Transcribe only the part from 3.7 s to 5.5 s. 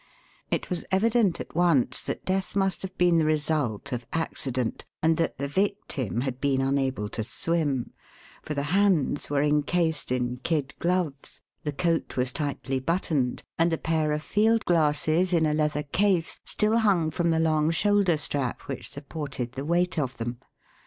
of accident, and that the